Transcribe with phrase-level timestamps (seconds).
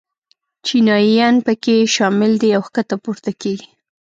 [0.65, 3.69] چینایي ین په کې شامل دي او ښکته پورته کېږي.